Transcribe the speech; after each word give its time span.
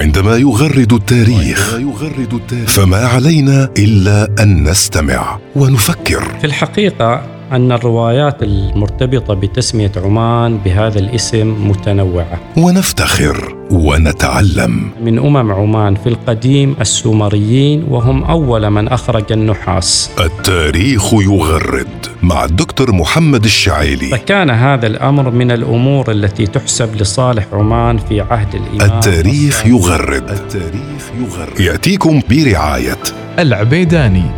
وعندما 0.00 0.36
يغرد 0.36 0.92
التاريخ. 0.92 1.76
فما 2.66 2.96
علينا 2.96 3.68
إلا 3.78 4.28
أن 4.42 4.68
نستمع 4.70 5.38
ونفكر. 5.56 6.38
في 6.38 6.44
الحقيقة 6.44 7.22
أن 7.52 7.72
الروايات 7.72 8.42
المرتبطة 8.42 9.34
بتسمية 9.34 9.92
عمان 9.96 10.58
بهذا 10.58 10.98
الاسم 10.98 11.68
متنوعة. 11.70 12.40
ونفتخر. 12.56 13.59
ونتعلم. 13.70 14.90
من 15.02 15.18
أمم 15.18 15.52
عمان 15.52 15.94
في 15.94 16.08
القديم 16.08 16.76
السومريين 16.80 17.84
وهم 17.88 18.24
أول 18.24 18.70
من 18.70 18.88
أخرج 18.88 19.32
النحاس. 19.32 20.10
التاريخ 20.20 21.14
يغرد 21.14 22.06
مع 22.22 22.44
الدكتور 22.44 22.92
محمد 22.92 23.44
الشعيلي. 23.44 24.08
فكان 24.08 24.50
هذا 24.50 24.86
الأمر 24.86 25.30
من 25.30 25.50
الأمور 25.50 26.10
التي 26.10 26.46
تحسب 26.46 26.96
لصالح 26.96 27.46
عمان 27.52 27.98
في 27.98 28.20
عهد 28.20 28.54
الإمام 28.54 28.98
التاريخ 28.98 29.66
يغرد. 29.66 30.30
التاريخ 30.30 31.10
يغرد. 31.20 31.60
يأتيكم 31.60 32.20
برعاية. 32.30 33.02
العبيداني. 33.38 34.30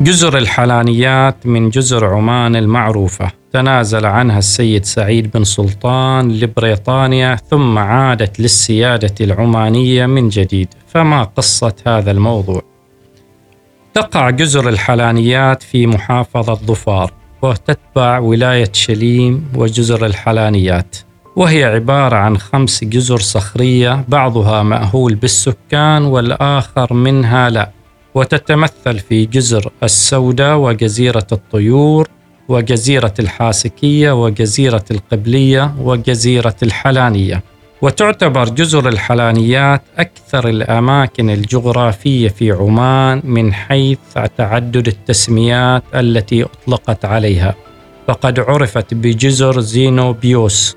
جزر 0.00 0.38
الحلانيات 0.38 1.46
من 1.46 1.70
جزر 1.70 2.04
عمان 2.06 2.56
المعروفة. 2.56 3.39
تنازل 3.52 4.06
عنها 4.06 4.38
السيد 4.38 4.84
سعيد 4.84 5.30
بن 5.30 5.44
سلطان 5.44 6.32
لبريطانيا 6.32 7.36
ثم 7.36 7.78
عادت 7.78 8.40
للسيادة 8.40 9.14
العمانية 9.20 10.06
من 10.06 10.28
جديد. 10.28 10.68
فما 10.86 11.22
قصة 11.22 11.74
هذا 11.86 12.10
الموضوع؟ 12.10 12.62
تقع 13.94 14.30
جزر 14.30 14.68
الحلانيات 14.68 15.62
في 15.62 15.86
محافظة 15.86 16.54
ظفار 16.54 17.12
وتتبع 17.42 18.18
ولاية 18.18 18.72
شليم 18.72 19.48
وجزر 19.56 20.06
الحلانيات. 20.06 20.96
وهي 21.36 21.64
عبارة 21.64 22.16
عن 22.16 22.38
خمس 22.38 22.84
جزر 22.84 23.18
صخرية 23.18 24.04
بعضها 24.08 24.62
مأهول 24.62 25.14
بالسكان 25.14 26.02
والآخر 26.02 26.94
منها 26.94 27.50
لا. 27.50 27.70
وتتمثل 28.14 28.98
في 28.98 29.26
جزر 29.26 29.72
السوداء 29.82 30.56
وجزيرة 30.56 31.26
الطيور 31.32 32.08
وجزيرة 32.50 33.14
الحاسكية 33.18 34.24
وجزيرة 34.24 34.84
القبلية 34.90 35.74
وجزيرة 35.80 36.54
الحلانية. 36.62 37.42
وتعتبر 37.82 38.48
جزر 38.48 38.88
الحلانيات 38.88 39.82
أكثر 39.98 40.48
الأماكن 40.48 41.30
الجغرافية 41.30 42.28
في 42.28 42.52
عمان 42.52 43.22
من 43.24 43.52
حيث 43.54 43.98
تعدد 44.38 44.86
التسميات 44.88 45.82
التي 45.94 46.44
أطلقت 46.44 47.04
عليها. 47.04 47.54
فقد 48.06 48.40
عرفت 48.40 48.94
بجزر 48.94 49.60
زينوبيوس 49.60 50.76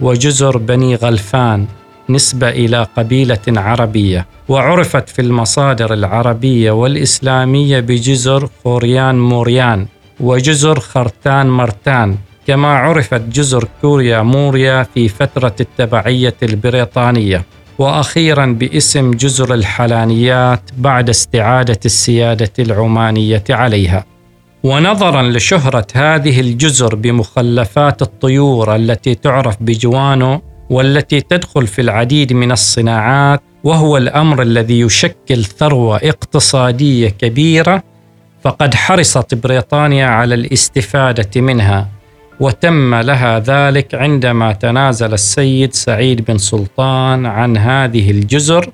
وجزر 0.00 0.56
بني 0.56 0.94
غلفان 0.94 1.66
نسبة 2.08 2.48
إلى 2.48 2.86
قبيلة 2.96 3.38
عربية. 3.48 4.26
وعرفت 4.48 5.08
في 5.08 5.22
المصادر 5.22 5.92
العربية 5.94 6.70
والإسلامية 6.70 7.80
بجزر 7.80 8.48
خوريان 8.64 9.18
موريان. 9.18 9.86
وجزر 10.20 10.80
خرتان 10.80 11.46
مرتان 11.46 12.16
كما 12.46 12.68
عرفت 12.68 13.20
جزر 13.20 13.68
كوريا 13.82 14.22
موريا 14.22 14.82
في 14.82 15.08
فترة 15.08 15.54
التبعية 15.60 16.34
البريطانية 16.42 17.44
وأخيرا 17.78 18.46
باسم 18.46 19.10
جزر 19.10 19.54
الحلانيات 19.54 20.70
بعد 20.78 21.08
استعادة 21.08 21.80
السيادة 21.84 22.52
العمانية 22.58 23.44
عليها. 23.50 24.04
ونظرا 24.64 25.22
لشهرة 25.22 25.86
هذه 25.94 26.40
الجزر 26.40 26.94
بمخلفات 26.94 28.02
الطيور 28.02 28.76
التي 28.76 29.14
تعرف 29.14 29.56
بجوانو 29.60 30.42
والتي 30.70 31.20
تدخل 31.20 31.66
في 31.66 31.80
العديد 31.80 32.32
من 32.32 32.52
الصناعات 32.52 33.42
وهو 33.64 33.96
الأمر 33.96 34.42
الذي 34.42 34.80
يشكل 34.80 35.44
ثروة 35.44 35.96
اقتصادية 35.96 37.08
كبيرة 37.08 37.82
فقد 38.42 38.74
حرصت 38.74 39.34
بريطانيا 39.34 40.06
على 40.06 40.34
الاستفادة 40.34 41.40
منها 41.40 41.88
وتم 42.40 42.94
لها 42.94 43.38
ذلك 43.38 43.94
عندما 43.94 44.52
تنازل 44.52 45.12
السيد 45.12 45.74
سعيد 45.74 46.24
بن 46.24 46.38
سلطان 46.38 47.26
عن 47.26 47.56
هذه 47.56 48.10
الجزر 48.10 48.70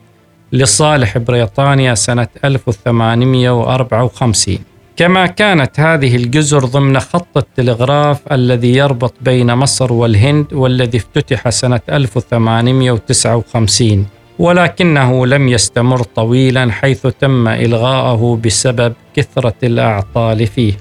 لصالح 0.53 1.19
بريطانيا 1.19 1.95
سنة 1.95 2.29
1854 2.45 4.59
كما 4.97 5.27
كانت 5.27 5.81
هذه 5.81 6.17
الجزر 6.17 6.65
ضمن 6.65 7.01
خط 7.01 7.37
التلغراف 7.37 8.33
الذي 8.33 8.77
يربط 8.77 9.15
بين 9.21 9.55
مصر 9.55 9.93
والهند 9.93 10.53
والذي 10.53 10.99
افتتح 10.99 11.49
سنة 11.49 11.81
1859 11.91 14.07
ولكنه 14.39 15.27
لم 15.27 15.49
يستمر 15.49 16.03
طويلا 16.03 16.73
حيث 16.73 17.07
تم 17.07 17.49
إلغاءه 17.49 18.41
بسبب 18.45 18.93
كثرة 19.19 19.55
الأعطال 19.63 20.47
فيه 20.47 20.73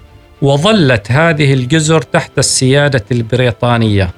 وظلت 0.41 1.11
هذه 1.11 1.53
الجزر 1.53 2.01
تحت 2.01 2.39
السيادة 2.39 3.05
البريطانية 3.11 4.11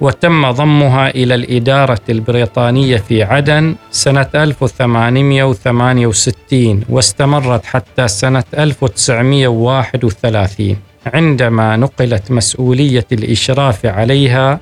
وتم 0.00 0.50
ضمها 0.50 1.10
إلى 1.10 1.34
الإدارة 1.34 2.00
البريطانية 2.08 2.96
في 2.96 3.22
عدن 3.22 3.74
سنة 3.90 4.28
1868 4.34 6.84
واستمرت 6.88 7.64
حتى 7.64 8.08
سنة 8.08 8.44
1931 8.58 10.76
عندما 11.06 11.76
نقلت 11.76 12.30
مسؤولية 12.30 13.06
الإشراف 13.12 13.86
عليها 13.86 14.60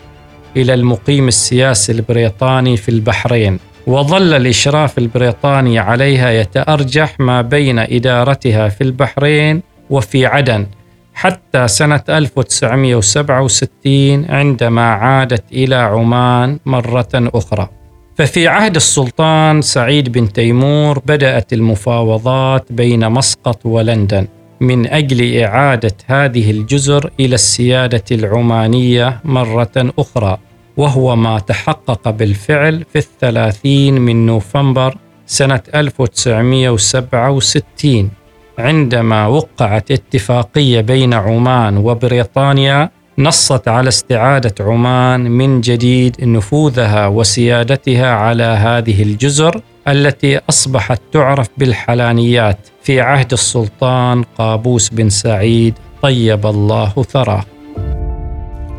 إلى 0.56 0.74
المقيم 0.74 1.28
السياسي 1.28 1.92
البريطاني 1.92 2.76
في 2.76 2.88
البحرين. 2.88 3.58
وظل 3.86 4.34
الإشراف 4.34 4.98
البريطاني 4.98 5.78
عليها 5.78 6.30
يتأرجح 6.30 7.20
ما 7.20 7.42
بين 7.42 7.78
إدارتها 7.78 8.68
في 8.68 8.84
البحرين 8.84 9.62
وفي 9.90 10.26
عدن 10.26 10.66
حتى 11.14 11.68
سنة 11.68 12.02
1967 12.08 14.26
عندما 14.30 14.82
عادت 14.82 15.44
إلى 15.52 15.76
عمان 15.76 16.58
مرة 16.66 17.08
أخرى. 17.14 17.68
ففي 18.16 18.48
عهد 18.48 18.76
السلطان 18.76 19.62
سعيد 19.62 20.12
بن 20.12 20.32
تيمور 20.32 20.98
بدأت 20.98 21.52
المفاوضات 21.52 22.72
بين 22.72 23.10
مسقط 23.10 23.66
ولندن 23.66 24.26
من 24.60 24.86
أجل 24.86 25.42
إعادة 25.42 25.94
هذه 26.06 26.50
الجزر 26.50 27.10
إلى 27.20 27.34
السيادة 27.34 28.04
العمانية 28.12 29.20
مرة 29.24 29.92
أخرى 29.98 30.38
وهو 30.76 31.16
ما 31.16 31.38
تحقق 31.38 32.10
بالفعل 32.10 32.84
في 32.92 32.98
الثلاثين 32.98 34.00
من 34.00 34.26
نوفمبر 34.26 34.96
سنة 35.26 35.60
1967 35.74 38.10
عندما 38.58 39.26
وقعت 39.26 39.90
اتفاقية 39.90 40.80
بين 40.80 41.14
عمان 41.14 41.76
وبريطانيا 41.76 42.90
نصت 43.18 43.68
على 43.68 43.88
استعادة 43.88 44.54
عمان 44.60 45.30
من 45.30 45.60
جديد 45.60 46.24
نفوذها 46.24 47.06
وسيادتها 47.06 48.10
على 48.10 48.44
هذه 48.44 49.02
الجزر 49.02 49.60
التي 49.88 50.40
أصبحت 50.48 51.00
تعرف 51.12 51.48
بالحلانيات 51.58 52.58
في 52.82 53.00
عهد 53.00 53.32
السلطان 53.32 54.22
قابوس 54.22 54.88
بن 54.88 55.08
سعيد 55.08 55.74
طيب 56.02 56.46
الله 56.46 56.88
ثراه. 56.88 57.44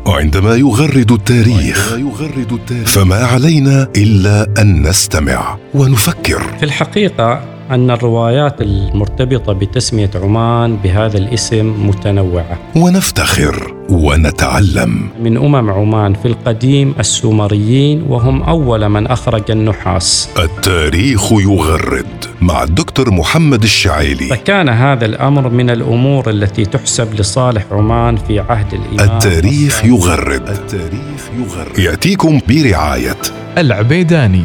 وعندما 0.06 0.54
يغرد 0.54 1.12
التاريخ. 1.12 1.94
فما 2.86 3.16
علينا 3.16 3.88
إلا 3.96 4.48
أن 4.58 4.88
نستمع 4.88 5.58
ونفكر. 5.74 6.42
في 6.58 6.62
الحقيقة 6.62 7.44
أن 7.70 7.90
الروايات 7.90 8.60
المرتبطة 8.60 9.52
بتسمية 9.52 10.10
عمان 10.14 10.76
بهذا 10.76 11.18
الاسم 11.18 11.88
متنوعة. 11.88 12.58
ونفتخر. 12.76 13.71
ونتعلم. 13.92 15.08
من 15.22 15.36
أمم 15.36 15.70
عمان 15.70 16.14
في 16.14 16.28
القديم 16.28 16.94
السومريين 17.00 18.02
وهم 18.08 18.42
أول 18.42 18.88
من 18.88 19.06
أخرج 19.06 19.50
النحاس. 19.50 20.28
التاريخ 20.38 21.32
يغرد 21.32 22.06
مع 22.40 22.62
الدكتور 22.62 23.10
محمد 23.10 23.62
الشعيلي. 23.62 24.26
فكان 24.26 24.68
هذا 24.68 25.04
الأمر 25.04 25.48
من 25.48 25.70
الأمور 25.70 26.30
التي 26.30 26.64
تحسب 26.64 27.14
لصالح 27.14 27.64
عمان 27.72 28.16
في 28.16 28.40
عهد 28.40 28.74
الإمام. 28.74 29.16
التاريخ 29.16 29.84
يغرد. 29.84 30.48
التاريخ 30.48 31.22
يغرد. 31.38 31.78
يأتيكم 31.78 32.40
برعاية. 32.48 33.22
العبيداني. 33.58 34.44